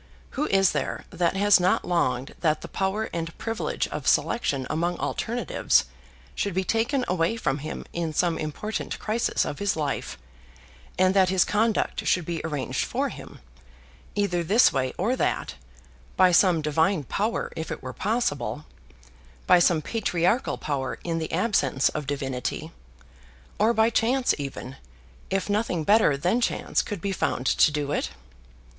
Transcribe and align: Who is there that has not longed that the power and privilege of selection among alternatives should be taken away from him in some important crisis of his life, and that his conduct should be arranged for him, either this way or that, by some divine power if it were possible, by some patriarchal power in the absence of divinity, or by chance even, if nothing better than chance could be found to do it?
Who 0.31 0.47
is 0.47 0.71
there 0.71 1.05
that 1.11 1.35
has 1.35 1.59
not 1.59 1.85
longed 1.85 2.33
that 2.39 2.61
the 2.61 2.67
power 2.67 3.07
and 3.13 3.37
privilege 3.37 3.87
of 3.89 4.07
selection 4.07 4.65
among 4.67 4.97
alternatives 4.97 5.85
should 6.33 6.55
be 6.55 6.63
taken 6.63 7.05
away 7.07 7.35
from 7.37 7.59
him 7.59 7.85
in 7.93 8.11
some 8.11 8.39
important 8.39 8.97
crisis 8.97 9.45
of 9.45 9.59
his 9.59 9.75
life, 9.75 10.17
and 10.97 11.13
that 11.13 11.29
his 11.29 11.45
conduct 11.45 12.07
should 12.07 12.25
be 12.25 12.41
arranged 12.43 12.83
for 12.83 13.09
him, 13.09 13.41
either 14.15 14.43
this 14.43 14.73
way 14.73 14.91
or 14.97 15.15
that, 15.15 15.53
by 16.17 16.31
some 16.31 16.63
divine 16.63 17.03
power 17.03 17.51
if 17.55 17.69
it 17.69 17.83
were 17.83 17.93
possible, 17.93 18.65
by 19.45 19.59
some 19.59 19.83
patriarchal 19.83 20.57
power 20.57 20.97
in 21.03 21.19
the 21.19 21.31
absence 21.31 21.89
of 21.89 22.07
divinity, 22.07 22.71
or 23.59 23.71
by 23.71 23.91
chance 23.91 24.33
even, 24.39 24.77
if 25.29 25.47
nothing 25.47 25.83
better 25.83 26.17
than 26.17 26.41
chance 26.41 26.81
could 26.81 27.01
be 27.01 27.11
found 27.11 27.45
to 27.45 27.69
do 27.71 27.91
it? 27.91 28.09